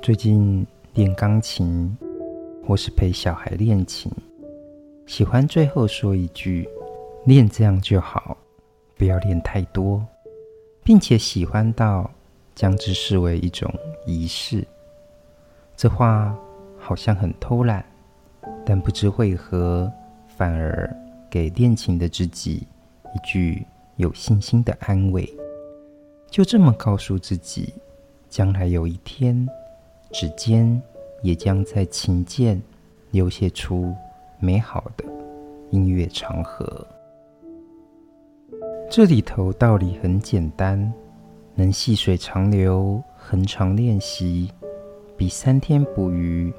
[0.00, 1.96] 最近练钢琴，
[2.66, 4.10] 或是陪小孩练琴，
[5.06, 6.68] 喜欢最后说一句
[7.26, 8.36] ：“练这样就好，
[8.96, 10.04] 不要练太多。”
[10.84, 12.10] 并且喜欢到
[12.54, 13.72] 将之视为一种
[14.04, 14.66] 仪式。
[15.76, 16.36] 这话
[16.76, 17.84] 好像很偷懒，
[18.66, 19.92] 但不知为何，
[20.26, 20.92] 反而
[21.30, 22.66] 给练琴的自己
[23.14, 23.64] 一句
[23.94, 25.28] 有信心的安慰。
[26.28, 27.72] 就这么告诉自己，
[28.28, 29.48] 将来有一天，
[30.12, 30.80] 指尖
[31.22, 32.60] 也将在琴键
[33.10, 33.94] 流泻出
[34.38, 35.04] 美好的
[35.70, 36.86] 音乐长河。
[38.90, 40.92] 这里头道理很简单，
[41.54, 44.50] 能细水长流，恒常练习，
[45.16, 46.52] 比三天捕鱼、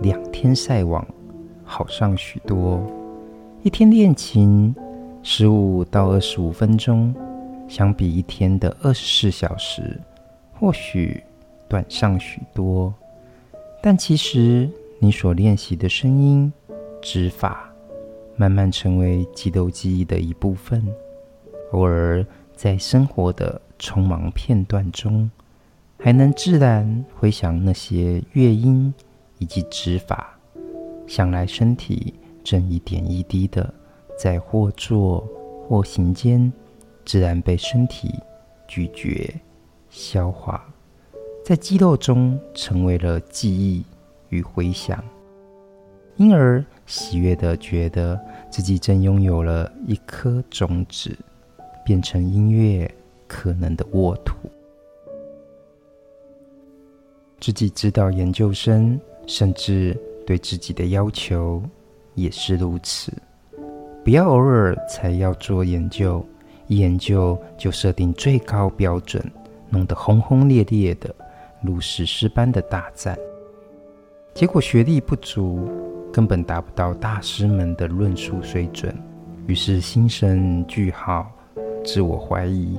[0.00, 1.06] 两天晒网
[1.64, 2.84] 好上许多。
[3.62, 4.74] 一天练琴
[5.22, 7.14] 十五到二十五分钟，
[7.68, 10.00] 相比一天的二十四小时，
[10.58, 11.22] 或许
[11.68, 12.92] 短上许多。
[13.82, 14.68] 但其实
[14.98, 16.52] 你所练习的声音、
[17.00, 17.70] 指法，
[18.36, 20.86] 慢慢成为肌肉记忆的一部分。
[21.72, 25.30] 偶尔在生活的匆忙片段中，
[25.98, 28.92] 还能自然回想那些乐音
[29.38, 30.38] 以及指法，
[31.06, 33.72] 想来身体正一点一滴的
[34.16, 35.20] 在或坐
[35.68, 36.52] 或行间，
[37.04, 38.14] 自然被身体
[38.66, 39.34] 咀嚼、
[39.90, 40.64] 消化，
[41.46, 43.84] 在肌肉中成为了记忆
[44.30, 45.00] 与回响，
[46.16, 51.16] 因而喜悦地觉得自己正拥有了一颗种子。
[51.84, 52.92] 变成音乐
[53.28, 54.34] 可能的沃土。
[57.38, 61.62] 自己指导研究生，甚至对自己的要求
[62.16, 63.12] 也是如此。
[64.02, 66.26] 不要偶尔才要做研究，
[66.66, 69.24] 一研究就设定最高标准，
[69.70, 71.14] 弄得轰轰烈烈的，
[71.62, 73.18] 如史诗般的大战。
[74.34, 75.68] 结果学历不足，
[76.12, 78.94] 根本达不到大师们的论述水准，
[79.46, 81.30] 于是心生句号。
[81.84, 82.76] 自我怀疑，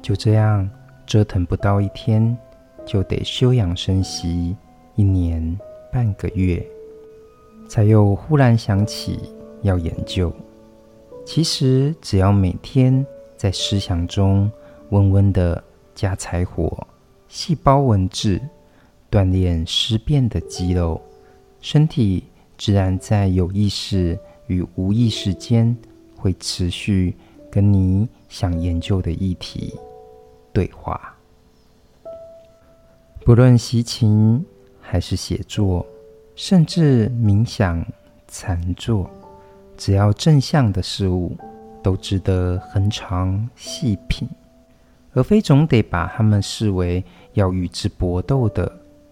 [0.00, 0.66] 就这样
[1.04, 2.34] 折腾不到一天，
[2.86, 4.56] 就得休养生息
[4.94, 5.58] 一年
[5.92, 6.66] 半个月，
[7.68, 9.20] 才又忽然想起
[9.60, 10.32] 要研究。
[11.26, 13.06] 其实只要每天
[13.36, 14.50] 在思想中
[14.88, 15.62] 温温的
[15.94, 16.74] 加柴火，
[17.32, 18.38] 细胞文字，
[19.10, 21.00] 锻炼思辨的肌肉，
[21.62, 22.24] 身体
[22.58, 25.74] 自然在有意识与无意识间
[26.14, 27.16] 会持续。
[27.50, 29.74] 跟你想研究的议题
[30.52, 31.16] 对话，
[33.24, 34.44] 不论习琴
[34.78, 35.86] 还是写作，
[36.36, 37.82] 甚至冥想、
[38.28, 39.10] 禅坐，
[39.78, 41.34] 只要正向的事物，
[41.82, 44.28] 都值得恒常细品，
[45.12, 47.02] 而非总得把他们视为
[47.34, 48.70] 要与之搏斗的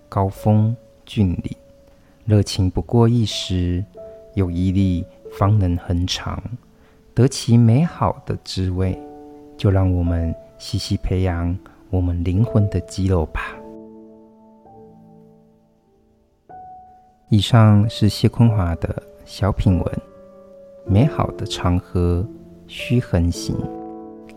[0.08, 0.74] 高峰
[1.04, 1.56] 峻岭。
[2.24, 3.84] 热情不过一时，
[4.34, 6.42] 有毅力方能恒长。
[7.12, 8.98] 得其美好的滋味，
[9.56, 11.54] 就让我们细细培养
[11.90, 13.54] 我们灵魂的肌肉吧。
[17.28, 19.84] 以上是谢坤华的小品文
[20.86, 22.26] 《美好的长河
[22.66, 23.54] 需恒行》，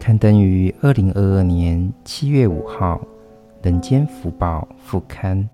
[0.03, 3.00] 刊登于二零二二年七月五号
[3.66, 5.50] 《人间福报》副刊。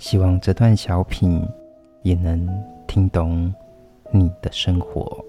[0.00, 1.40] 希望这段小品
[2.02, 2.44] 也能
[2.88, 3.54] 听懂
[4.10, 5.24] 你的生活。